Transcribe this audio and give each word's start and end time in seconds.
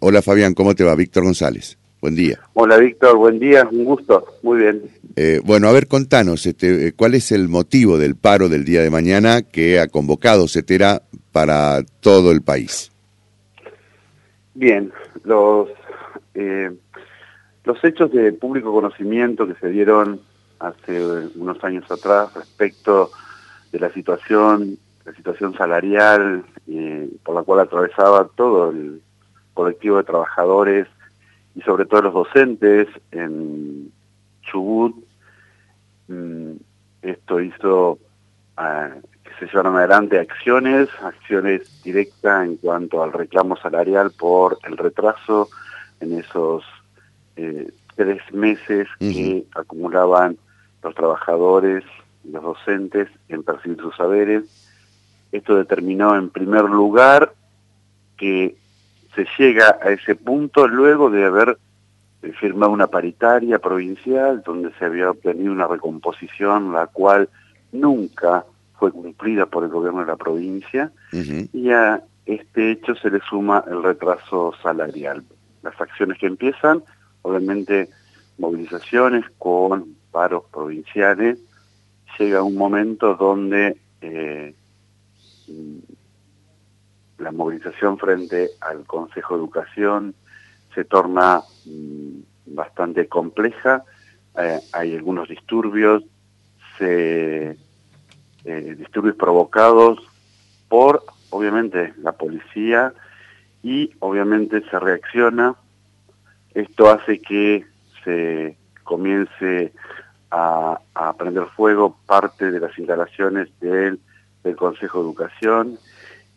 Hola 0.00 0.22
Fabián, 0.22 0.54
¿cómo 0.54 0.76
te 0.76 0.84
va? 0.84 0.94
Víctor 0.94 1.24
González. 1.24 1.76
Buen 2.00 2.14
día. 2.14 2.38
Hola 2.54 2.76
Víctor, 2.76 3.16
buen 3.16 3.40
día, 3.40 3.68
un 3.68 3.84
gusto, 3.84 4.36
muy 4.44 4.58
bien. 4.58 4.84
Eh, 5.16 5.40
bueno, 5.44 5.66
a 5.66 5.72
ver, 5.72 5.88
contanos, 5.88 6.46
este, 6.46 6.86
eh, 6.86 6.92
¿cuál 6.92 7.14
es 7.14 7.32
el 7.32 7.48
motivo 7.48 7.98
del 7.98 8.14
paro 8.14 8.48
del 8.48 8.64
día 8.64 8.80
de 8.80 8.90
mañana 8.90 9.42
que 9.42 9.80
ha 9.80 9.88
convocado 9.88 10.46
CETERA 10.46 11.02
para 11.32 11.82
todo 11.98 12.30
el 12.30 12.42
país? 12.42 12.92
Bien, 14.54 14.92
los, 15.24 15.68
eh, 16.34 16.70
los 17.64 17.82
hechos 17.82 18.12
de 18.12 18.32
público 18.32 18.72
conocimiento 18.72 19.48
que 19.48 19.56
se 19.56 19.68
dieron 19.68 20.20
hace 20.60 21.02
unos 21.34 21.64
años 21.64 21.90
atrás 21.90 22.32
respecto 22.34 23.10
de 23.72 23.80
la 23.80 23.92
situación, 23.92 24.78
la 25.04 25.12
situación 25.12 25.54
salarial 25.54 26.44
por 27.24 27.34
la 27.34 27.42
cual 27.42 27.60
atravesaba 27.60 28.28
todo 28.36 28.70
el 28.70 29.02
colectivo 29.58 29.96
de 29.96 30.04
trabajadores 30.04 30.86
y 31.56 31.62
sobre 31.62 31.84
todo 31.84 32.02
los 32.02 32.14
docentes 32.14 32.86
en 33.10 33.90
Chubut. 34.42 34.94
Mm, 36.06 36.52
esto 37.02 37.40
hizo 37.40 37.98
ah, 38.56 38.90
que 39.24 39.30
se 39.40 39.46
llevaran 39.46 39.74
adelante 39.74 40.20
acciones, 40.20 40.88
acciones 41.02 41.82
directas 41.82 42.46
en 42.46 42.56
cuanto 42.58 43.02
al 43.02 43.12
reclamo 43.12 43.56
salarial 43.56 44.12
por 44.12 44.58
el 44.62 44.76
retraso 44.76 45.48
en 45.98 46.20
esos 46.20 46.62
eh, 47.34 47.72
tres 47.96 48.22
meses 48.32 48.86
que 49.00 49.44
acumulaban 49.56 50.38
los 50.84 50.94
trabajadores, 50.94 51.82
los 52.22 52.44
docentes 52.44 53.08
en 53.28 53.42
percibir 53.42 53.78
sus 53.78 53.96
saberes. 53.96 54.44
Esto 55.32 55.56
determinó 55.56 56.14
en 56.14 56.30
primer 56.30 56.62
lugar 56.62 57.34
que 58.16 58.56
se 59.18 59.26
llega 59.42 59.78
a 59.82 59.90
ese 59.90 60.14
punto 60.14 60.68
luego 60.68 61.10
de 61.10 61.24
haber 61.24 61.58
eh, 62.22 62.32
firmado 62.38 62.70
una 62.70 62.86
paritaria 62.86 63.58
provincial 63.58 64.42
donde 64.44 64.70
se 64.78 64.84
había 64.84 65.10
obtenido 65.10 65.52
una 65.52 65.66
recomposición 65.66 66.72
la 66.72 66.86
cual 66.86 67.28
nunca 67.72 68.44
fue 68.78 68.92
cumplida 68.92 69.46
por 69.46 69.64
el 69.64 69.70
gobierno 69.70 70.00
de 70.00 70.06
la 70.06 70.16
provincia 70.16 70.92
y 71.12 71.70
a 71.70 72.00
este 72.26 72.70
hecho 72.70 72.94
se 72.94 73.10
le 73.10 73.18
suma 73.28 73.64
el 73.66 73.82
retraso 73.82 74.54
salarial. 74.62 75.24
Las 75.62 75.80
acciones 75.80 76.18
que 76.18 76.26
empiezan, 76.26 76.84
obviamente 77.22 77.88
movilizaciones 78.38 79.24
con 79.38 79.96
paros 80.12 80.44
provinciales, 80.52 81.38
llega 82.18 82.42
un 82.42 82.54
momento 82.54 83.16
donde 83.16 83.76
eh, 84.00 84.54
la 87.18 87.32
movilización 87.32 87.98
frente 87.98 88.50
al 88.60 88.84
Consejo 88.84 89.34
de 89.34 89.40
Educación 89.40 90.14
se 90.74 90.84
torna 90.84 91.42
mm, 91.66 92.20
bastante 92.46 93.08
compleja, 93.08 93.84
eh, 94.38 94.60
hay 94.72 94.94
algunos 94.94 95.28
disturbios, 95.28 96.04
eh, 96.80 97.56
disturbios 98.44 99.16
provocados 99.16 99.98
por, 100.68 101.02
obviamente, 101.30 101.92
la 101.98 102.12
policía 102.12 102.94
y 103.62 103.90
obviamente 103.98 104.62
se 104.70 104.78
reacciona. 104.78 105.56
Esto 106.54 106.88
hace 106.88 107.20
que 107.20 107.66
se 108.04 108.56
comience 108.84 109.72
a, 110.30 110.80
prender 111.18 111.46
fuego 111.56 111.98
parte 112.06 112.52
de 112.52 112.60
las 112.60 112.78
instalaciones 112.78 113.48
del, 113.60 113.98
del 114.44 114.56
Consejo 114.56 114.98
de 114.98 115.04
Educación 115.04 115.78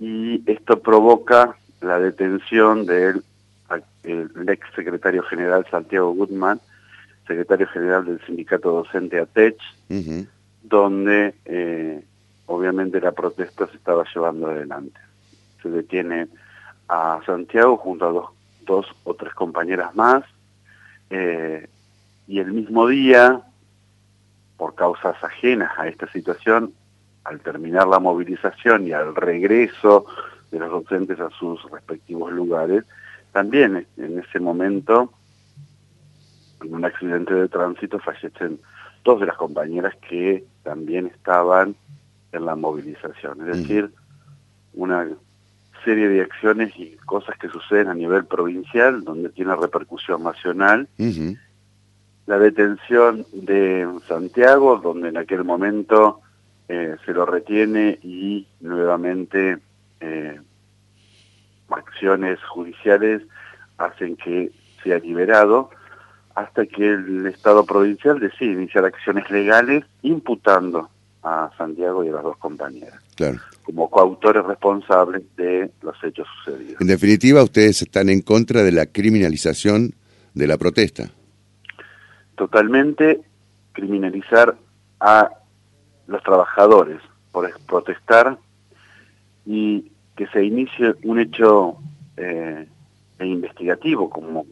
y 0.02 0.42
esto 0.48 0.82
provoca 0.82 1.56
la 1.80 2.00
detención 2.00 2.88
del 2.88 3.24
ex 4.04 4.68
secretario 4.76 5.22
general 5.22 5.64
Santiago 5.70 6.12
Goodman, 6.14 6.60
secretario 7.28 7.68
general 7.68 8.06
del 8.06 8.20
sindicato 8.26 8.72
docente 8.72 9.20
ATECH, 9.20 9.62
donde 10.64 11.36
eh, 11.46 12.04
obviamente 12.48 13.00
la 13.00 13.12
protesta 13.12 13.68
se 13.68 13.78
estaba 13.78 14.04
llevando 14.12 14.48
adelante. 14.48 15.00
Se 15.62 15.70
detiene 15.70 16.30
a 16.90 17.22
Santiago 17.24 17.78
junto 17.78 18.08
a 18.08 18.12
dos, 18.12 18.30
dos 18.66 18.88
o 19.04 19.14
tres 19.14 19.36
compañeras 19.36 19.94
más, 19.96 20.24
eh, 21.12 21.70
y 22.28 22.40
el 22.40 22.52
mismo 22.52 22.88
día, 22.88 23.44
por 24.58 24.74
causas 24.74 25.24
ajenas 25.24 25.72
a 25.78 25.88
esta 25.88 26.12
situación, 26.12 26.74
al 27.24 27.40
terminar 27.40 27.88
la 27.88 28.00
movilización 28.00 28.88
y 28.88 28.94
al 28.94 29.16
regreso 29.16 30.06
de 30.52 30.60
los 30.60 30.70
docentes 30.70 31.20
a 31.20 31.30
sus 31.32 31.64
respectivos 31.72 32.32
lugares, 32.32 32.84
también 33.32 33.88
en 33.98 34.20
ese 34.20 34.40
momento, 34.40 35.14
en 36.62 36.74
un 36.74 36.86
accidente 36.86 37.34
de 37.34 37.48
tránsito, 37.48 38.00
fallecen 38.00 38.60
dos 39.04 39.20
de 39.20 39.28
las 39.28 39.38
compañeras 39.38 39.96
que 40.08 40.44
también 40.64 41.08
estaban 41.08 41.76
en 42.32 42.46
la 42.46 42.56
movilización. 42.56 43.50
Es 43.50 43.58
decir, 43.58 43.92
una 44.74 45.08
serie 45.84 46.08
de 46.08 46.22
acciones 46.22 46.74
y 46.78 46.96
cosas 47.06 47.38
que 47.38 47.50
suceden 47.50 47.88
a 47.88 47.94
nivel 47.94 48.26
provincial, 48.26 49.04
donde 49.04 49.30
tiene 49.30 49.56
repercusión 49.56 50.24
nacional. 50.24 50.88
La 52.28 52.38
detención 52.38 53.26
de 53.34 53.88
Santiago, 54.08 54.78
donde 54.78 55.10
en 55.10 55.18
aquel 55.18 55.44
momento 55.44 56.22
eh, 56.74 56.96
se 57.06 57.12
lo 57.12 57.26
retiene 57.26 58.00
y 58.02 58.48
nuevamente 58.62 59.58
eh, 60.00 60.40
acciones 61.68 62.40
judiciales 62.46 63.24
hacen 63.78 64.16
que 64.16 64.54
sea 64.82 65.00
liberado 65.00 65.70
hasta 66.34 66.66
que 66.66 66.94
el 66.94 67.28
Estado 67.28 67.66
provincial 67.66 68.22
decide 68.22 68.54
iniciar 68.54 68.86
acciones 68.86 69.30
legales 69.30 69.84
imputando 70.02 70.90
a 71.24 71.52
Santiago 71.58 72.06
y 72.06 72.08
a 72.08 72.14
las 72.14 72.24
dos 72.24 72.38
compañeras 72.38 73.04
como 73.64 73.90
coautores 73.90 74.46
responsables 74.46 75.24
de 75.36 75.70
los 75.82 76.02
hechos 76.06 76.26
sucedidos. 76.38 76.80
En 76.80 76.88
definitiva, 76.88 77.44
ustedes 77.44 77.82
están 77.82 78.08
en 78.08 78.22
contra 78.22 78.64
de 78.64 78.72
la 78.72 78.86
criminalización 78.86 79.94
de 80.34 80.48
la 80.48 80.58
protesta. 80.58 81.12
Totalmente 82.36 83.22
criminalizar 83.74 84.56
a 85.02 85.32
los 86.12 86.22
trabajadores 86.24 87.02
por 87.32 87.50
protestar 87.62 88.38
y 89.46 89.92
que 90.16 90.28
se 90.28 90.44
inicie 90.44 90.94
un 91.04 91.20
hecho 91.20 91.78
eh, 92.18 92.68
investigativo 93.20 94.10
como 94.10 94.46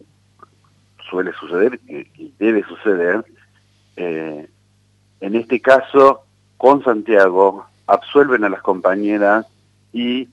suele 1.10 1.32
suceder 1.34 1.80
y 1.88 2.34
debe 2.40 2.64
suceder, 2.64 3.26
eh, 3.98 4.48
en 5.22 5.36
este 5.36 5.60
caso 5.60 6.22
con 6.58 6.84
Santiago 6.84 7.66
absuelven 7.88 8.44
a 8.44 8.50
las 8.50 8.62
compañeras 8.62 9.46
y 9.92 10.30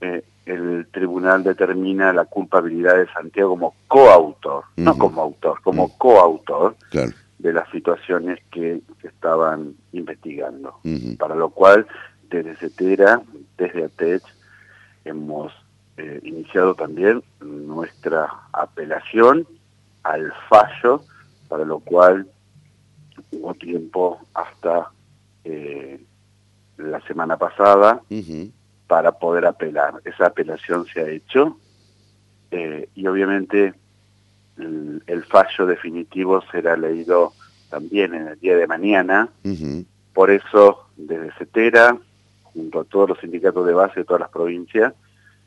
eh, 0.00 0.22
el 0.46 0.86
tribunal 0.90 1.44
determina 1.44 2.12
la 2.12 2.24
culpabilidad 2.24 2.96
de 2.96 3.06
Santiago 3.12 3.50
como 3.50 3.74
coautor, 3.86 4.64
no 4.76 4.98
como 4.98 5.22
autor, 5.22 5.60
como 5.62 5.96
coautor. 5.96 6.76
Claro 6.90 7.12
de 7.42 7.52
las 7.52 7.68
situaciones 7.70 8.40
que, 8.50 8.82
estaban 9.02 9.74
investigando. 9.92 10.80
Para 11.18 11.34
lo 11.34 11.50
cual, 11.50 11.86
desde 12.28 12.56
CETERA, 12.56 13.22
desde 13.56 13.84
ATECH, 13.84 14.24
hemos 15.04 15.52
eh, 15.96 16.20
iniciado 16.22 16.74
también 16.74 17.22
nuestra 17.40 18.28
apelación 18.52 19.46
al 20.02 20.32
fallo, 20.48 21.02
para 21.48 21.64
lo 21.64 21.80
cual 21.80 22.26
hubo 23.32 23.54
tiempo 23.54 24.20
hasta 24.34 24.90
eh, 25.44 26.02
la 26.76 27.00
semana 27.02 27.36
pasada 27.36 28.02
para 28.86 29.12
poder 29.12 29.46
apelar. 29.46 29.94
Esa 30.04 30.26
apelación 30.26 30.86
se 30.86 31.00
ha 31.00 31.08
hecho 31.08 31.58
eh, 32.50 32.88
y 32.94 33.06
obviamente 33.06 33.74
el, 34.58 35.24
fallo 35.24 35.66
definitivo 35.66 36.42
será 36.50 36.76
leído 36.76 37.32
también 37.68 38.14
en 38.14 38.28
el 38.28 38.40
día 38.40 38.56
de 38.56 38.66
mañana. 38.66 39.28
Por 40.12 40.30
eso, 40.30 40.86
desde 40.96 41.32
CETERA, 41.32 41.96
junto 42.42 42.80
a 42.80 42.84
todos 42.84 43.10
los 43.10 43.20
sindicatos 43.20 43.66
de 43.66 43.72
base 43.72 44.00
de 44.00 44.04
todas 44.04 44.20
las 44.20 44.30
provincias, 44.30 44.92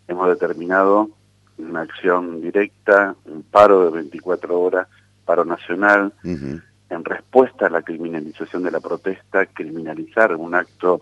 hemos 0.07 0.27
determinado 0.29 1.09
una 1.57 1.81
acción 1.81 2.41
directa, 2.41 3.15
un 3.25 3.43
paro 3.43 3.85
de 3.85 3.91
24 3.91 4.59
horas, 4.59 4.87
paro 5.25 5.45
nacional, 5.45 6.13
en 6.23 7.05
respuesta 7.05 7.67
a 7.67 7.69
la 7.69 7.81
criminalización 7.81 8.63
de 8.63 8.71
la 8.71 8.79
protesta, 8.79 9.45
criminalizar 9.47 10.35
un 10.35 10.55
acto 10.55 11.01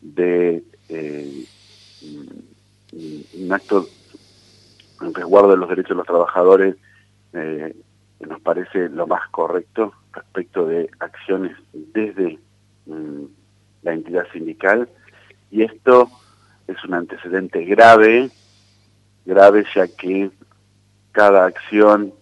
de 0.00 0.62
eh, 0.88 1.46
un 2.92 3.52
acto 3.52 3.86
en 5.00 5.14
resguardo 5.14 5.50
de 5.50 5.56
los 5.56 5.68
derechos 5.68 5.90
de 5.90 5.96
los 5.96 6.06
trabajadores 6.06 6.76
eh, 7.34 7.74
nos 8.20 8.40
parece 8.40 8.88
lo 8.88 9.06
más 9.06 9.28
correcto 9.30 9.92
respecto 10.12 10.66
de 10.66 10.88
acciones 11.00 11.56
desde 11.72 12.38
mm, 12.86 13.24
la 13.82 13.92
entidad 13.92 14.26
sindical. 14.32 14.88
Y 15.50 15.62
esto 15.62 16.10
es 16.66 16.82
un 16.84 16.94
antecedente 16.94 17.64
grave, 17.64 18.30
grave 19.24 19.64
ya 19.74 19.86
que 19.88 20.30
cada 21.12 21.46
acción 21.46 22.12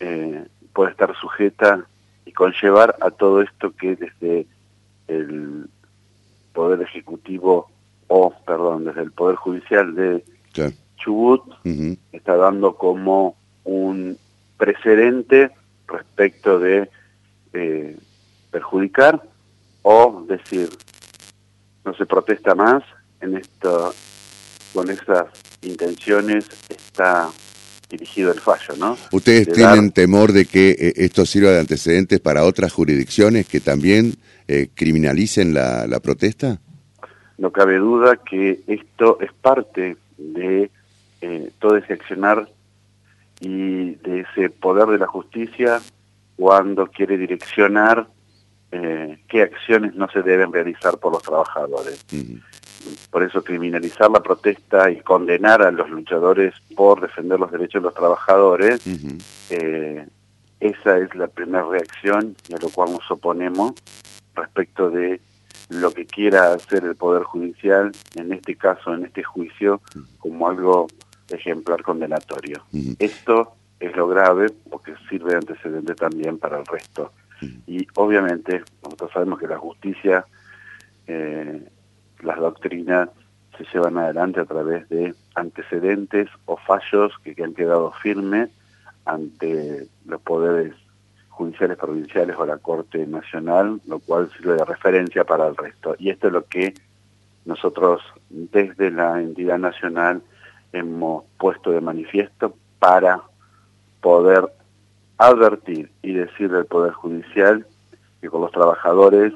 eh, 0.00 0.46
puede 0.72 0.90
estar 0.90 1.14
sujeta 1.16 1.86
y 2.26 2.32
conllevar 2.32 2.96
a 3.00 3.10
todo 3.10 3.42
esto 3.42 3.74
que 3.76 3.96
desde 3.96 4.46
el 5.08 5.68
Poder 6.52 6.82
Ejecutivo 6.82 7.70
o, 8.08 8.32
perdón, 8.46 8.84
desde 8.84 9.02
el 9.02 9.12
Poder 9.12 9.36
Judicial 9.36 9.94
de 9.94 10.24
Chubut 10.96 11.42
está 12.12 12.36
dando 12.36 12.76
como 12.76 13.36
un 13.64 14.18
precedente 14.64 15.50
respecto 15.86 16.58
de 16.58 16.88
eh, 17.52 17.96
perjudicar 18.50 19.22
o 19.82 20.24
decir 20.26 20.70
no 21.84 21.94
se 21.94 22.06
protesta 22.06 22.54
más 22.54 22.82
en 23.20 23.36
esto 23.36 23.94
con 24.72 24.88
esas 24.88 25.26
intenciones 25.60 26.46
está 26.70 27.28
dirigido 27.90 28.32
el 28.32 28.40
fallo, 28.40 28.74
¿no? 28.78 28.96
¿Ustedes 29.12 29.52
tienen 29.52 29.92
temor 29.92 30.32
de 30.32 30.46
que 30.46 30.70
eh, 30.70 30.92
esto 30.96 31.26
sirva 31.26 31.50
de 31.50 31.60
antecedentes 31.60 32.18
para 32.20 32.44
otras 32.44 32.72
jurisdicciones 32.72 33.46
que 33.46 33.60
también 33.60 34.14
eh, 34.48 34.68
criminalicen 34.74 35.52
la, 35.52 35.86
la, 35.86 36.00
protesta? 36.00 36.58
No 37.36 37.52
cabe 37.52 37.76
duda 37.76 38.16
que 38.16 38.62
esto 38.66 39.18
es 39.20 39.30
parte 39.34 39.98
de 40.16 40.70
eh, 41.20 41.50
todo 41.60 41.76
ese 41.76 41.92
accionar 41.92 42.48
y 43.44 43.94
de 43.96 44.20
ese 44.20 44.50
poder 44.50 44.88
de 44.88 44.98
la 44.98 45.06
justicia 45.06 45.80
cuando 46.36 46.86
quiere 46.86 47.16
direccionar 47.18 48.08
qué 49.28 49.42
acciones 49.42 49.94
no 49.94 50.08
se 50.08 50.22
deben 50.22 50.52
realizar 50.52 50.98
por 50.98 51.12
los 51.12 51.22
trabajadores. 51.22 52.04
Por 53.10 53.22
eso 53.22 53.44
criminalizar 53.44 54.10
la 54.10 54.20
protesta 54.20 54.90
y 54.90 55.00
condenar 55.00 55.62
a 55.62 55.70
los 55.70 55.88
luchadores 55.88 56.54
por 56.74 57.00
defender 57.00 57.38
los 57.38 57.52
derechos 57.52 57.82
de 57.82 57.86
los 57.86 57.94
trabajadores, 57.94 58.80
eh, 59.50 60.06
esa 60.60 60.98
es 60.98 61.14
la 61.14 61.28
primera 61.28 61.64
reacción 61.64 62.36
y 62.48 62.54
a 62.54 62.58
lo 62.58 62.68
cual 62.70 62.92
nos 62.92 63.08
oponemos 63.10 63.74
respecto 64.34 64.90
de 64.90 65.20
lo 65.68 65.92
que 65.92 66.06
quiera 66.06 66.52
hacer 66.52 66.84
el 66.84 66.96
Poder 66.96 67.22
Judicial, 67.22 67.92
en 68.16 68.32
este 68.32 68.56
caso, 68.56 68.92
en 68.92 69.04
este 69.04 69.22
juicio, 69.22 69.80
como 70.18 70.48
algo 70.48 70.88
ejemplar 71.28 71.82
condenatorio. 71.82 72.64
Esto 72.98 73.54
es 73.80 73.94
lo 73.96 74.08
grave 74.08 74.50
porque 74.70 74.94
sirve 75.08 75.32
de 75.32 75.36
antecedente 75.36 75.94
también 75.94 76.38
para 76.38 76.58
el 76.58 76.66
resto. 76.66 77.12
Y 77.66 77.86
obviamente, 77.96 78.62
nosotros 78.82 79.10
sabemos 79.12 79.38
que 79.38 79.48
la 79.48 79.58
justicia 79.58 80.24
eh, 81.06 81.68
las 82.22 82.38
doctrinas 82.38 83.10
se 83.58 83.64
llevan 83.72 83.98
adelante 83.98 84.40
a 84.40 84.46
través 84.46 84.88
de 84.88 85.14
antecedentes 85.34 86.28
o 86.46 86.56
fallos 86.56 87.12
que, 87.22 87.42
han 87.42 87.54
quedado 87.54 87.92
firmes 88.02 88.50
ante 89.04 89.86
los 90.06 90.20
poderes 90.22 90.72
judiciales 91.28 91.76
provinciales 91.76 92.36
o 92.38 92.46
la 92.46 92.58
Corte 92.58 93.06
Nacional, 93.06 93.80
lo 93.86 93.98
cual 93.98 94.30
sirve 94.36 94.54
de 94.54 94.64
referencia 94.64 95.24
para 95.24 95.46
el 95.46 95.56
resto. 95.56 95.94
Y 95.98 96.10
esto 96.10 96.28
es 96.28 96.32
lo 96.32 96.44
que 96.46 96.74
nosotros 97.44 98.00
desde 98.30 98.90
la 98.90 99.20
entidad 99.20 99.58
nacional 99.58 100.22
hemos 100.74 101.24
puesto 101.38 101.70
de 101.70 101.80
manifiesto 101.80 102.54
para 102.78 103.22
poder 104.00 104.44
advertir 105.16 105.90
y 106.02 106.12
decirle 106.12 106.58
al 106.58 106.66
Poder 106.66 106.92
Judicial 106.92 107.66
que 108.20 108.28
con 108.28 108.40
los 108.40 108.52
trabajadores 108.52 109.32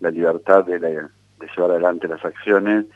la 0.00 0.10
libertad 0.10 0.64
de 0.64 0.80
la 0.80 0.88
de 0.88 1.10
llevar 1.56 1.70
adelante 1.72 2.08
las 2.08 2.24
acciones 2.24 2.86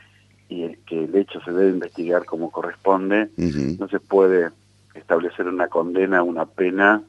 y 0.49 0.75
que 0.85 1.03
el 1.05 1.15
hecho 1.15 1.41
se 1.41 1.51
debe 1.51 1.71
investigar 1.71 2.25
como 2.25 2.51
corresponde, 2.51 3.29
no 3.37 3.87
se 3.89 3.99
puede 3.99 4.49
establecer 4.93 5.47
una 5.47 5.67
condena, 5.67 6.23
una 6.23 6.45
pena 6.45 7.03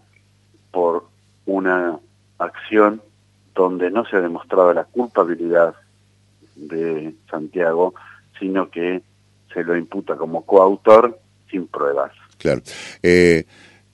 por 0.72 1.04
una 1.46 1.98
acción 2.38 3.00
donde 3.54 3.90
no 3.90 4.04
se 4.06 4.16
ha 4.16 4.20
demostrado 4.20 4.72
la 4.72 4.84
culpabilidad 4.84 5.75
de 6.56 7.14
Santiago, 7.30 7.94
sino 8.38 8.70
que 8.70 9.02
se 9.53 9.62
lo 9.65 9.77
imputa 9.77 10.17
como 10.17 10.45
coautor 10.45 11.21
sin 11.50 11.67
pruebas. 11.67 12.12
Claro. 12.39 12.62
Eh, 13.03 13.45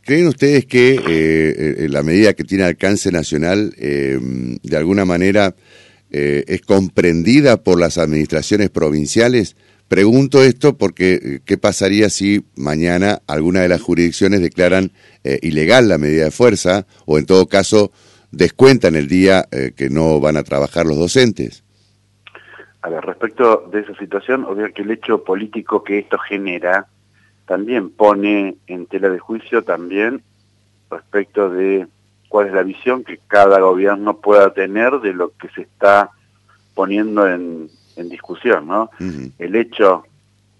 ¿Creen 0.02 0.28
ustedes 0.28 0.66
que 0.66 1.00
eh, 1.06 1.88
la 1.88 2.02
medida 2.02 2.34
que 2.34 2.44
tiene 2.44 2.64
alcance 2.64 3.10
nacional 3.10 3.74
eh, 3.78 4.18
de 4.62 4.76
alguna 4.76 5.06
manera 5.06 5.54
eh, 6.10 6.44
es 6.46 6.60
comprendida 6.60 7.62
por 7.64 7.80
las 7.80 7.98
administraciones 7.98 8.70
provinciales? 8.70 9.56
Pregunto 9.88 10.44
esto 10.44 10.78
porque 10.78 11.14
eh, 11.14 11.40
¿qué 11.44 11.58
pasaría 11.58 12.08
si 12.08 12.44
mañana 12.54 13.22
alguna 13.26 13.62
de 13.62 13.68
las 13.68 13.80
jurisdicciones 13.80 14.40
declaran 14.40 14.92
eh, 15.24 15.40
ilegal 15.42 15.88
la 15.88 15.98
medida 15.98 16.24
de 16.24 16.30
fuerza 16.30 16.86
o 17.04 17.18
en 17.18 17.26
todo 17.26 17.48
caso 17.48 17.90
descuentan 18.30 18.94
el 18.94 19.08
día 19.08 19.48
que 19.76 19.90
no 19.90 20.20
van 20.20 20.36
a 20.36 20.42
trabajar 20.42 20.86
los 20.86 20.98
docentes? 20.98 21.63
A 22.84 22.90
ver, 22.90 23.02
respecto 23.02 23.66
de 23.72 23.80
esa 23.80 23.94
situación, 23.94 24.44
obvio 24.44 24.70
que 24.74 24.82
el 24.82 24.90
hecho 24.90 25.24
político 25.24 25.82
que 25.82 26.00
esto 26.00 26.18
genera 26.18 26.86
también 27.46 27.88
pone 27.88 28.56
en 28.66 28.84
tela 28.84 29.08
de 29.08 29.18
juicio 29.18 29.64
también 29.64 30.22
respecto 30.90 31.48
de 31.48 31.86
cuál 32.28 32.48
es 32.48 32.52
la 32.52 32.62
visión 32.62 33.02
que 33.02 33.20
cada 33.26 33.58
gobierno 33.60 34.18
pueda 34.18 34.52
tener 34.52 35.00
de 35.00 35.14
lo 35.14 35.30
que 35.30 35.48
se 35.48 35.62
está 35.62 36.10
poniendo 36.74 37.26
en, 37.26 37.70
discusión, 37.96 38.66
¿no? 38.66 38.90
El 39.38 39.56
hecho 39.56 40.04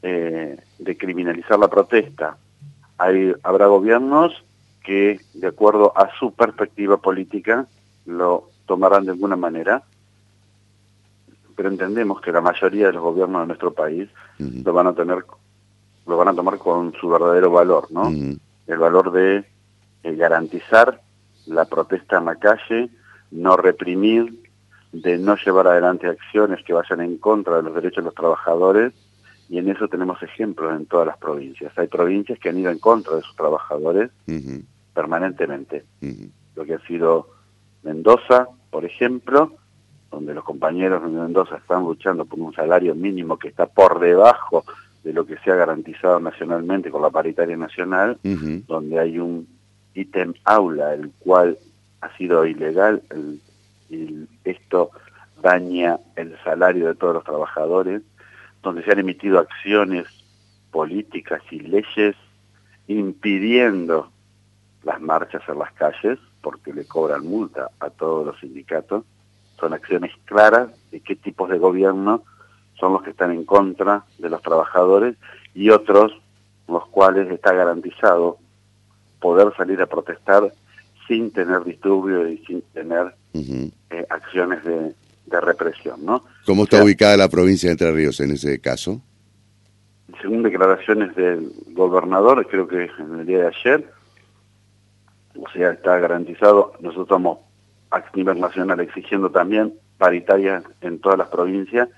eh, 0.03 0.57
de 0.79 0.97
criminalizar 0.97 1.59
la 1.59 1.69
protesta, 1.69 2.39
hay, 2.97 3.35
habrá 3.43 3.67
gobiernos 3.67 4.33
que, 4.83 5.21
de 5.35 5.49
acuerdo 5.49 5.93
a 5.95 6.09
su 6.19 6.33
perspectiva 6.33 6.97
política, 6.97 7.67
lo 8.07 8.49
tomarán 8.65 9.05
de 9.05 9.11
alguna 9.11 9.37
manera, 9.37 9.83
pero 11.57 11.69
entendemos 11.69 12.21
que 12.21 12.33
la 12.33 12.41
mayoría 12.41 12.87
de 12.87 12.93
los 12.93 13.03
gobiernos 13.03 13.43
de 13.43 13.47
nuestro 13.47 13.73
país 13.73 14.09
lo 14.39 14.73
van 14.73 14.87
a 14.89 14.95
tener, 14.95 15.25
lo 16.07 16.17
van 16.17 16.29
a 16.29 16.35
tomar 16.35 16.59
con 16.59 16.93
su 17.01 17.09
verdadero 17.09 17.51
valor, 17.51 17.91
¿no? 17.91 18.09
El 18.67 18.79
valor 18.79 19.13
de 19.13 19.45
eh, 20.03 20.15
garantizar 20.17 21.01
la 21.47 21.65
protesta 21.67 22.19
en 22.19 22.25
la 22.25 22.37
calle, 22.37 22.91
no 23.31 23.57
reprimir, 23.57 24.43
de 24.93 25.19
no 25.19 25.37
llevar 25.37 25.67
adelante 25.67 26.07
acciones 26.07 26.65
que 26.65 26.73
vayan 26.73 27.01
en 27.01 27.19
contra 27.19 27.57
de 27.57 27.63
los 27.63 27.75
derechos 27.75 27.99
de 27.99 28.09
los 28.09 28.15
trabajadores, 28.15 28.93
y 29.49 29.59
en 29.59 29.69
eso 29.69 29.89
tenemos 29.89 30.23
ejemplos 30.23 30.75
en 30.75 30.87
todas 30.87 31.07
las 31.07 31.19
provincias. 31.19 31.77
Hay 31.77 31.89
provincias 31.89 32.39
que 32.39 32.49
han 32.49 32.59
ido 32.59 32.71
en 32.71 32.79
contra 32.79 33.17
de 33.17 33.23
sus 33.23 33.37
trabajadores 33.37 34.11
permanentemente. 34.95 35.85
Lo 36.55 36.65
que 36.65 36.75
ha 36.75 36.87
sido 36.87 37.29
Mendoza, 37.83 38.49
por 38.71 38.85
ejemplo, 38.85 39.53
donde 40.15 40.35
los 40.35 40.45
compañeros 40.45 41.03
de 41.03 41.09
Mendoza 41.09 41.57
están 41.57 41.83
luchando 41.83 42.25
por 42.25 42.39
un 42.39 42.55
salario 42.55 42.95
mínimo 42.95 43.39
que 43.39 43.49
está 43.49 43.67
por 43.67 43.99
debajo 43.99 44.65
de 45.03 45.13
lo 45.13 45.27
que 45.27 45.37
se 45.39 45.51
ha 45.51 45.57
garantizado 45.57 46.21
nacionalmente 46.21 46.91
con 46.91 47.03
la 47.03 47.11
paritaria 47.11 47.57
nacional, 47.57 48.19
donde 48.67 48.99
hay 48.99 49.19
un 49.19 49.47
ítem 49.93 50.33
aula, 50.45 50.95
el 50.95 51.11
cual 51.19 51.59
ha 52.01 52.17
sido 52.17 52.47
ilegal, 52.47 53.03
y 53.91 54.27
esto 54.45 54.91
daña 55.43 55.99
el 56.17 56.37
salario 56.43 56.87
de 56.87 56.95
todos 56.95 57.15
los 57.15 57.25
trabajadores, 57.25 58.03
donde 58.63 58.83
se 58.83 58.93
han 58.93 59.01
emitido 59.01 59.39
acciones 59.39 60.07
políticas 60.71 61.43
y 61.51 61.61
leyes 61.61 62.17
impidiendo 62.87 64.11
las 64.85 65.01
marchas 65.01 65.43
en 65.49 65.59
las 65.59 65.73
calles, 65.73 66.19
porque 66.41 66.73
le 66.73 66.87
cobran 66.87 67.27
multa 67.27 67.71
a 67.81 67.91
todos 67.91 68.27
los 68.27 68.39
sindicatos, 68.41 69.05
son 69.59 69.73
acciones 69.73 70.13
claras 70.25 70.69
de 70.91 71.01
qué 71.01 71.17
tipos 71.17 71.49
de 71.49 71.59
gobierno 71.59 72.23
son 72.79 72.93
los 72.93 73.03
que 73.03 73.11
están 73.11 73.31
en 73.31 73.45
contra 73.45 74.05
de 74.19 74.31
los 74.31 74.43
trabajadores 74.43 75.17
y 75.55 75.71
otros 75.71 76.13
los 76.69 76.87
cuales 76.89 77.31
está 77.31 77.53
garantizado 77.53 78.39
poder 79.21 79.53
salir 79.57 79.81
a 79.81 79.87
protestar 79.87 80.53
sin 81.07 81.31
tener 81.31 81.65
disturbios 81.65 82.31
y 82.31 82.39
sin 82.47 82.63
tener 82.73 83.15
eh, 83.35 83.73
acciones 84.11 84.65
de, 84.65 84.95
represión, 85.41 86.05
¿no? 86.05 86.23
¿Cómo 86.47 86.63
está 86.63 86.85
ubicada 86.85 87.17
la 87.17 87.29
provincia 87.29 87.69
de 87.69 87.73
Entre 87.73 87.91
Ríos 87.91 88.21
en 88.21 88.31
ese 88.31 88.61
caso? 88.61 89.03
Según 90.23 90.45
declaraciones 90.45 91.13
del 91.17 91.51
gobernador, 91.73 92.47
creo 92.47 92.69
que 92.69 92.89
en 93.01 93.19
el 93.19 93.27
día 93.27 93.39
de 93.39 93.47
ayer, 93.49 93.91
o 95.37 95.51
sea, 95.51 95.73
está 95.73 95.99
garantizado, 95.99 96.75
nosotros 96.79 97.07
estamos 97.07 97.39
a 97.95 98.05
nivel 98.15 98.41
nacional 98.41 98.81
exigiendo 98.81 99.31
también 99.31 99.75
paritaria 99.99 100.63
en 100.81 100.99
todas 100.99 101.19
las 101.19 101.29
provincias. 101.29 101.89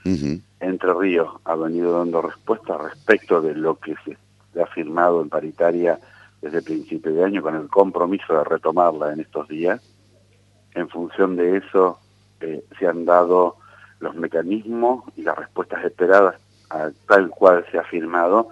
Entre 0.61 0.95
Ríos 0.95 1.29
ha 1.45 1.55
venido 1.55 1.99
dando 1.99 2.23
respuesta 2.23 2.77
respecto 2.77 3.41
de 3.41 3.55
lo 3.55 3.79
que 3.79 3.95
se 4.05 4.63
ha 4.63 4.67
firmado 4.67 5.23
en 5.23 5.29
paritaria 5.29 5.99
desde 6.41 6.59
el 6.59 6.65
principio 6.65 7.13
de 7.13 7.25
año 7.25 7.43
con 7.43 7.55
el 7.57 7.69
compromiso 7.69 8.35
de 8.35 8.45
retomarla 8.45 9.13
en 9.13 9.21
estos 9.21 9.49
días. 9.49 9.81
En 10.75 10.89
función 10.89 11.37
de 11.37 11.57
eso 11.57 11.99
eh, 12.41 12.63
se 12.79 12.87
han 12.87 13.05
dado 13.07 13.57
los 14.01 14.15
mecanismos 14.15 15.05
y 15.17 15.23
las 15.23 15.37
respuestas 15.37 15.83
esperadas 15.85 16.37
tal 17.07 17.31
cual 17.31 17.65
se 17.71 17.79
ha 17.79 17.85
firmado, 17.85 18.49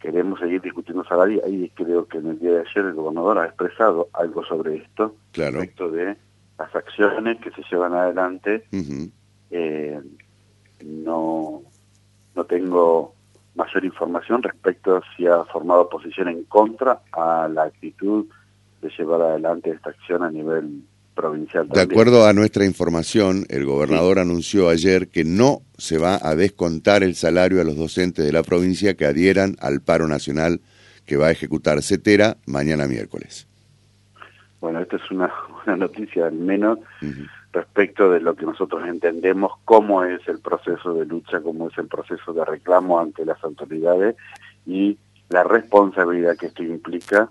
queremos 0.00 0.38
seguir 0.38 0.62
discutiendo 0.62 1.04
salario 1.04 1.42
y 1.46 1.68
creo 1.70 2.06
que 2.06 2.18
en 2.18 2.28
el 2.28 2.38
día 2.38 2.52
de 2.52 2.60
ayer 2.60 2.84
el 2.84 2.94
gobernador 2.94 3.38
ha 3.38 3.46
expresado 3.46 4.08
algo 4.12 4.44
sobre 4.44 4.76
esto, 4.76 5.16
respecto 5.34 5.90
de 5.90 6.16
las 6.58 6.74
acciones 6.74 7.38
que 7.40 7.50
se 7.50 7.62
llevan 7.70 7.94
adelante. 7.94 8.64
eh, 9.50 10.00
no, 10.84 11.62
no 12.34 12.44
tengo 12.44 13.14
mayor 13.54 13.84
información 13.84 14.42
respecto 14.42 14.96
a 14.96 15.02
si 15.16 15.26
ha 15.26 15.44
formado 15.44 15.88
posición 15.88 16.28
en 16.28 16.44
contra 16.44 17.00
a 17.12 17.48
la 17.48 17.64
actitud 17.64 18.26
de 18.80 18.90
llevar 18.96 19.22
adelante 19.22 19.70
esta 19.70 19.90
acción 19.90 20.22
a 20.22 20.30
nivel 20.30 20.82
provincial. 21.14 21.68
De 21.68 21.80
acuerdo 21.80 22.26
a 22.26 22.32
nuestra 22.32 22.64
información, 22.64 23.44
el 23.48 23.64
gobernador 23.64 24.20
anunció 24.20 24.68
ayer 24.68 25.08
que 25.08 25.24
no 25.24 25.62
se 25.76 25.98
va 25.98 26.20
a 26.22 26.36
descontar 26.36 27.02
el 27.02 27.16
salario 27.16 27.60
a 27.60 27.64
los 27.64 27.76
docentes 27.76 28.24
de 28.24 28.32
la 28.32 28.44
provincia 28.44 28.94
que 28.94 29.04
adhieran 29.04 29.56
al 29.60 29.80
paro 29.80 30.06
nacional 30.06 30.60
que 31.04 31.16
va 31.16 31.28
a 31.28 31.30
ejecutar 31.32 31.82
CETERA 31.82 32.36
mañana 32.46 32.86
miércoles. 32.86 33.48
Bueno, 34.60 34.80
esta 34.80 34.96
es 34.96 35.10
una, 35.10 35.32
noticia 35.76 36.26
al 36.26 36.34
menos 36.34 36.78
respecto 37.52 38.10
de 38.10 38.20
lo 38.20 38.34
que 38.34 38.44
nosotros 38.44 38.86
entendemos 38.86 39.52
cómo 39.64 40.04
es 40.04 40.26
el 40.28 40.40
proceso 40.40 40.94
de 40.94 41.06
lucha, 41.06 41.40
cómo 41.40 41.68
es 41.68 41.78
el 41.78 41.88
proceso 41.88 42.32
de 42.32 42.44
reclamo 42.44 43.00
ante 43.00 43.24
las 43.24 43.42
autoridades 43.42 44.16
y 44.66 44.98
la 45.30 45.44
responsabilidad 45.44 46.36
que 46.36 46.46
esto 46.46 46.62
implica, 46.62 47.30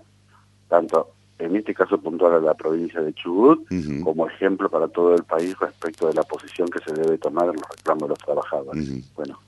tanto 0.68 1.12
en 1.38 1.54
este 1.54 1.72
caso 1.72 1.98
puntual 1.98 2.34
a 2.34 2.40
la 2.40 2.54
provincia 2.54 3.00
de 3.00 3.12
Chubut, 3.14 3.64
como 4.02 4.26
ejemplo 4.26 4.68
para 4.68 4.88
todo 4.88 5.14
el 5.14 5.22
país 5.22 5.56
respecto 5.58 6.08
de 6.08 6.14
la 6.14 6.24
posición 6.24 6.68
que 6.68 6.80
se 6.80 6.92
debe 6.92 7.16
tomar 7.18 7.46
en 7.46 7.54
los 7.54 7.68
reclamos 7.68 8.02
de 8.02 8.08
los 8.08 8.18
trabajadores. 8.18 9.14
Bueno, 9.14 9.38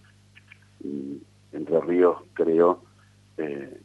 Entre 1.52 1.80
Ríos 1.80 2.16
creo, 2.34 2.82
eh, 3.38 3.80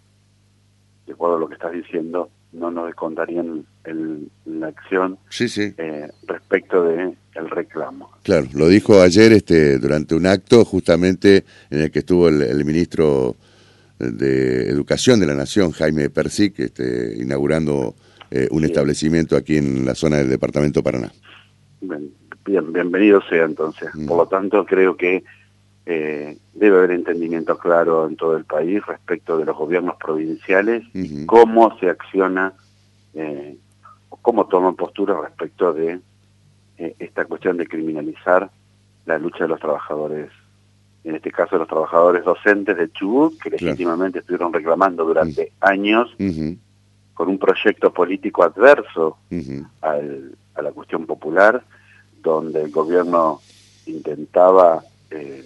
de 1.07 1.13
acuerdo 1.13 1.37
a 1.37 1.39
lo 1.39 1.47
que 1.47 1.55
estás 1.55 1.71
diciendo, 1.71 2.29
no 2.55 2.71
nos 2.71 2.87
descontarían 2.87 3.65
el, 3.83 4.29
la 4.45 4.67
acción 4.67 5.17
sí, 5.29 5.47
sí. 5.47 5.73
Eh, 5.77 6.09
respecto 6.25 6.83
de 6.83 7.13
el 7.35 7.49
reclamo. 7.49 8.09
Claro, 8.23 8.47
lo 8.53 8.67
dijo 8.67 9.01
ayer 9.01 9.33
este 9.33 9.77
durante 9.77 10.15
un 10.15 10.25
acto 10.25 10.63
justamente 10.63 11.43
en 11.69 11.81
el 11.81 11.91
que 11.91 11.99
estuvo 11.99 12.29
el, 12.29 12.63
ministro 12.63 13.35
de 13.99 14.69
Educación 14.69 15.19
de 15.19 15.27
la 15.27 15.35
Nación, 15.35 15.71
Jaime 15.71 16.09
Persic, 16.09 16.59
este, 16.59 17.15
inaugurando 17.17 17.95
eh, 18.31 18.47
un 18.51 18.63
establecimiento 18.63 19.35
aquí 19.35 19.57
en 19.57 19.85
la 19.85 19.95
zona 19.95 20.17
del 20.17 20.29
departamento 20.29 20.81
Paraná. 20.81 21.11
Bien, 21.81 22.71
bienvenido 22.71 23.21
sea 23.29 23.43
entonces. 23.43 23.89
Mm. 23.93 24.07
Por 24.07 24.17
lo 24.17 24.27
tanto, 24.27 24.65
creo 24.65 24.95
que 24.95 25.23
eh, 25.85 26.37
debe 26.53 26.77
haber 26.77 26.91
entendimiento 26.91 27.57
claro 27.57 28.07
en 28.07 28.15
todo 28.15 28.35
el 28.35 28.45
país 28.45 28.83
respecto 28.85 29.37
de 29.37 29.45
los 29.45 29.55
gobiernos 29.55 29.97
provinciales 29.97 30.83
y 30.93 31.25
cómo 31.25 31.77
se 31.79 31.89
acciona, 31.89 32.53
eh, 33.13 33.55
cómo 34.09 34.47
toman 34.47 34.75
postura 34.75 35.19
respecto 35.21 35.73
de 35.73 35.99
eh, 36.77 36.95
esta 36.97 37.25
cuestión 37.25 37.57
de 37.57 37.67
criminalizar 37.67 38.49
la 39.05 39.19
lucha 39.19 39.43
de 39.43 39.49
los 39.49 39.59
trabajadores, 39.59 40.31
en 41.03 41.15
este 41.15 41.31
caso 41.31 41.57
los 41.57 41.67
trabajadores 41.67 42.25
docentes 42.25 42.75
de 42.75 42.91
Chubut, 42.91 43.39
que 43.39 43.51
legítimamente 43.51 44.19
estuvieron 44.19 44.51
reclamando 44.51 45.05
durante 45.05 45.51
años 45.61 46.15
con 47.13 47.29
un 47.29 47.37
proyecto 47.37 47.93
político 47.93 48.41
adverso 48.43 49.17
a 49.81 50.61
la 50.61 50.71
cuestión 50.71 51.05
popular, 51.05 51.63
donde 52.23 52.63
el 52.63 52.71
gobierno 52.71 53.39
intentaba 53.85 54.83
eh, 55.11 55.45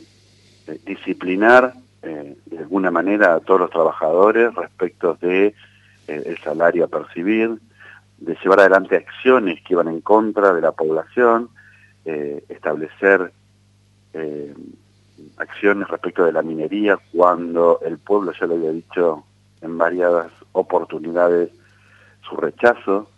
disciplinar 0.85 1.73
eh, 2.01 2.38
de 2.45 2.57
alguna 2.57 2.91
manera 2.91 3.35
a 3.35 3.39
todos 3.39 3.61
los 3.61 3.69
trabajadores 3.69 4.53
respecto 4.55 5.17
de 5.21 5.47
eh, 6.07 6.23
el 6.25 6.38
salario 6.39 6.85
a 6.85 6.88
percibir, 6.88 7.57
de 8.17 8.38
llevar 8.43 8.61
adelante 8.61 8.95
acciones 8.95 9.61
que 9.63 9.73
iban 9.73 9.88
en 9.88 10.01
contra 10.01 10.53
de 10.53 10.61
la 10.61 10.71
población, 10.71 11.49
establecer 12.49 13.31
acciones 15.38 15.88
respecto 15.88 16.25
de 16.25 16.31
la 16.31 16.41
minería 16.41 16.97
cuando 17.13 17.79
el 17.85 17.99
pueblo 17.99 18.33
ya 18.39 18.47
lo 18.47 18.55
había 18.55 18.71
dicho 18.71 19.23
en 19.61 19.77
varias 19.77 20.31
oportunidades 20.53 21.49
su 22.27 22.35
rechazo, 22.35 23.09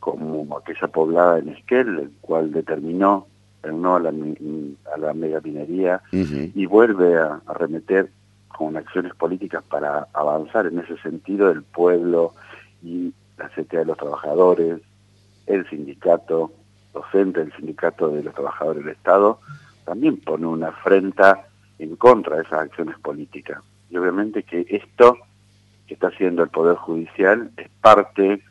como 0.00 0.56
aquella 0.56 0.88
poblada 0.88 1.38
en 1.38 1.50
Esquel, 1.50 1.98
el 1.98 2.10
cual 2.20 2.52
determinó 2.52 3.26
no 3.64 3.96
a 3.96 4.00
la, 4.00 4.10
a 4.10 4.98
la 4.98 5.14
megaminería 5.14 6.02
y 6.12 6.66
vuelve 6.66 7.18
a, 7.18 7.40
a, 7.46 7.54
remeter 7.54 8.10
con 8.48 8.76
acciones 8.76 9.14
políticas 9.14 9.62
para 9.64 10.08
avanzar 10.12 10.66
en 10.66 10.78
ese 10.78 10.96
sentido 10.98 11.50
el 11.50 11.62
pueblo 11.62 12.34
y 12.82 13.12
la 13.36 13.48
CTA 13.48 13.78
de 13.78 13.84
los 13.84 13.96
trabajadores, 13.96 14.80
el 15.46 15.68
sindicato 15.68 16.52
docente, 16.92 17.40
el 17.40 17.52
sindicato 17.54 18.08
de 18.08 18.22
los 18.22 18.34
trabajadores 18.34 18.84
del 18.84 18.94
Estado, 18.94 19.40
también 19.84 20.18
pone 20.18 20.46
una 20.46 20.68
afrenta 20.68 21.46
en 21.78 21.96
contra 21.96 22.36
de 22.36 22.42
esas 22.42 22.60
acciones 22.62 22.98
políticas. 22.98 23.62
Y 23.90 23.96
obviamente 23.96 24.42
que 24.42 24.66
esto 24.68 25.16
que 25.86 25.94
está 25.94 26.08
haciendo 26.08 26.42
el 26.42 26.50
Poder 26.50 26.76
Judicial 26.76 27.50
es 27.56 27.68
parte 27.80 28.42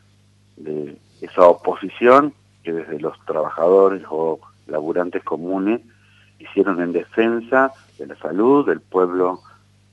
de 0.56 0.98
esa 1.20 1.46
oposición 1.46 2.34
que 2.64 2.72
desde 2.72 2.98
los 2.98 3.16
trabajadores 3.24 4.02
o 4.10 4.40
laburantes 4.68 5.24
comunes 5.24 5.80
hicieron 6.38 6.80
en 6.80 6.92
defensa 6.92 7.72
de 7.98 8.06
la 8.06 8.16
salud, 8.16 8.66
del 8.66 8.80
pueblo, 8.80 9.40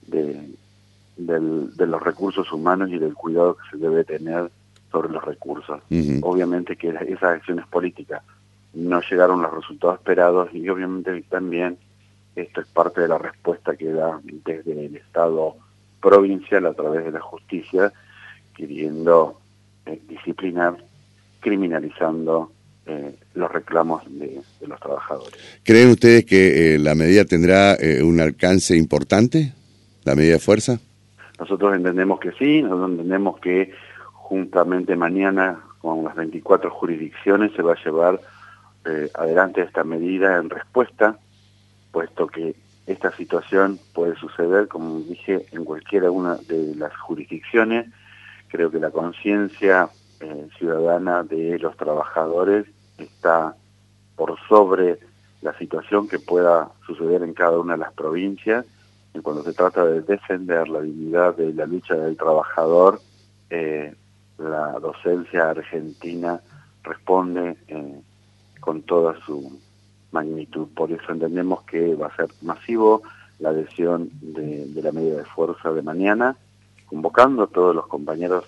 de, 0.08 0.50
de 1.18 1.88
los 1.88 2.02
recursos 2.02 2.52
humanos 2.52 2.90
y 2.92 3.00
del 3.00 3.14
cuidado 3.14 3.56
que 3.56 3.72
se 3.72 3.78
debe 3.78 4.04
tener 4.04 4.52
sobre 4.92 5.12
los 5.12 5.24
recursos. 5.24 5.82
Obviamente 6.22 6.76
que 6.76 6.90
esas 6.90 7.24
acciones 7.24 7.66
políticas 7.68 8.22
no 8.74 9.02
llegaron 9.02 9.40
a 9.40 9.44
los 9.44 9.56
resultados 9.56 10.00
esperados 10.00 10.50
y 10.54 10.68
obviamente 10.70 11.22
también 11.24 11.78
esto 12.36 12.62
es 12.62 12.68
parte 12.68 13.02
de 13.02 13.08
la 13.08 13.18
respuesta 13.18 13.76
que 13.76 13.92
da 13.92 14.20
desde 14.24 14.86
el 14.86 14.96
Estado 14.96 15.56
provincial 16.02 16.66
a 16.66 16.74
través 16.74 17.06
de 17.06 17.12
la 17.12 17.22
justicia, 17.22 17.92
queriendo 18.56 19.40
eh, 19.86 20.00
disciplinar, 20.08 20.78
criminalizando 21.40 22.52
eh, 22.88 23.16
los 23.34 23.52
reclamos 23.52 24.04
de, 24.08 24.42
los 24.62 24.80
trabajadores. 24.80 25.34
¿Creen 25.64 25.90
ustedes 25.90 26.24
que 26.24 26.76
eh, 26.76 26.78
la 26.78 26.94
medida 26.94 27.26
tendrá 27.26 27.74
eh, 27.74 28.04
un 28.04 28.20
alcance 28.20 28.78
importante, 28.78 29.54
la 30.04 30.14
medida 30.14 30.34
de 30.34 30.40
fuerza? 30.40 30.80
Nosotros 31.40 31.76
entendemos 31.76 32.20
que 32.20 32.32
sí, 32.34 32.62
nosotros 32.62 32.92
entendemos 32.92 33.40
que 33.40 33.72
juntamente 34.14 34.96
mañana 34.96 35.62
con 35.80 36.04
las 36.04 36.16
24 36.16 36.70
jurisdicciones 36.70 37.54
se 37.54 37.64
va 37.64 37.74
a 37.74 37.84
llevar 37.84 38.22
adelante 39.16 39.62
esta 39.62 39.84
medida 39.84 40.38
en 40.38 40.52
respuesta, 40.52 41.18
puesto 41.92 42.28
que 42.28 42.56
esta 42.86 43.12
situación 43.18 43.80
puede 43.96 44.16
suceder, 44.16 44.68
como 44.68 45.00
dije, 45.00 45.48
en 45.54 45.66
cualquiera 45.66 46.12
una 46.12 46.36
de 46.36 46.76
las 46.76 46.96
jurisdicciones. 46.98 47.88
Creo 48.50 48.70
que 48.70 48.78
la 48.78 48.92
conciencia 48.92 49.90
ciudadana 50.60 51.24
de 51.24 51.58
los 51.58 51.76
trabajadores 51.78 52.68
está 52.98 53.56
por 54.16 54.38
sobre 54.48 55.00
la 55.42 55.58
situación 55.58 56.08
que 56.08 56.20
pueda 56.20 56.72
suceder 56.86 57.22
en 57.24 57.34
cada 57.34 57.60
una 57.60 57.74
de 57.74 57.80
las 57.80 57.94
provincias 57.94 58.66
y 59.14 59.20
cuando 59.20 59.44
se 59.44 59.54
trata 59.54 59.86
de 59.86 60.02
defender 60.02 60.68
la 60.68 60.82
dignidad 60.82 61.36
de 61.36 61.54
la 61.54 61.66
lucha 61.66 61.96
del 61.96 62.18
trabajador, 62.18 63.00
eh, 63.50 63.94
la 64.38 64.72
docencia 64.80 65.52
argentina 65.52 66.42
responde 66.84 67.56
eh, 67.68 68.02
con 68.60 68.82
toda 68.82 69.16
su 69.26 69.60
magnitud. 70.12 70.68
Por 70.76 70.92
eso 70.92 71.12
entendemos 71.12 71.64
que 71.64 71.96
va 71.96 72.08
a 72.08 72.16
ser 72.16 72.28
masivo 72.42 73.04
la 73.40 73.50
adhesión 73.50 74.10
de, 74.22 74.68
la 74.82 74.92
medida 74.92 75.18
de 75.18 75.26
fuerza 75.26 75.72
de 75.72 75.82
mañana, 75.82 76.36
convocando 76.86 77.44
a 77.44 77.48
todos 77.48 77.76
los 77.76 77.88
compañeros 77.88 78.46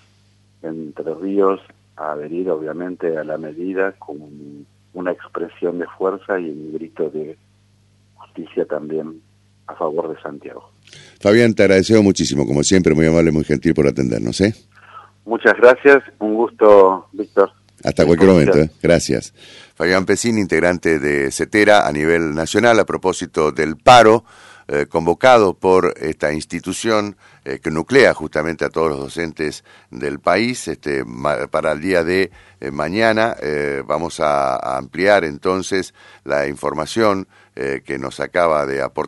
Entre 0.62 1.14
Ríos 1.14 1.60
a 1.98 2.12
adherir 2.12 2.50
obviamente 2.50 3.16
a 3.16 3.24
la 3.24 3.38
medida 3.38 3.92
con 3.92 4.18
una 4.94 5.12
expresión 5.12 5.78
de 5.78 5.86
fuerza 5.96 6.38
y 6.38 6.50
un 6.50 6.72
grito 6.72 7.10
de 7.10 7.36
justicia 8.14 8.64
también 8.64 9.20
a 9.66 9.74
favor 9.74 10.14
de 10.14 10.20
Santiago. 10.22 10.70
Fabián, 11.20 11.54
te 11.54 11.64
agradecemos 11.64 12.02
muchísimo, 12.02 12.46
como 12.46 12.62
siempre, 12.62 12.94
muy 12.94 13.06
amable, 13.06 13.30
muy 13.30 13.44
gentil 13.44 13.74
por 13.74 13.86
atendernos. 13.86 14.40
¿eh? 14.40 14.54
Muchas 15.24 15.54
gracias, 15.56 16.02
un 16.18 16.34
gusto, 16.34 17.06
Víctor. 17.12 17.50
Hasta 17.84 18.06
cualquier 18.06 18.30
momento, 18.30 18.58
¿eh? 18.58 18.70
gracias. 18.82 19.32
Fabián 19.74 20.04
Pesín, 20.04 20.38
integrante 20.38 20.98
de 20.98 21.30
CETERA 21.30 21.86
a 21.86 21.92
nivel 21.92 22.34
nacional, 22.34 22.80
a 22.80 22.86
propósito 22.86 23.52
del 23.52 23.76
paro 23.76 24.24
eh, 24.70 24.84
convocado 24.84 25.54
por 25.54 25.94
esta 25.96 26.30
institución 26.30 27.16
eh, 27.46 27.58
que 27.58 27.70
nuclea 27.70 28.12
justamente 28.12 28.66
a 28.66 28.68
todos 28.68 28.90
los 28.90 28.98
docentes 28.98 29.64
del 29.90 30.20
país. 30.20 30.68
Este, 30.68 31.06
para 31.50 31.72
el 31.72 31.80
día 31.80 32.04
de 32.04 32.30
eh, 32.60 32.70
mañana 32.70 33.34
vamos 33.86 34.20
a, 34.20 34.56
a, 34.56 34.76
ampliar 34.76 35.24
entonces 35.24 35.94
la 36.24 36.46
información 36.48 37.26
que 37.54 37.98
nos 37.98 38.20
acaba 38.20 38.66
de 38.66 38.82
aportar. 38.82 39.06